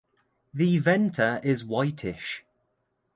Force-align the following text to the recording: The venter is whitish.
The 0.51 0.79
venter 0.79 1.39
is 1.43 1.63
whitish. 1.63 2.43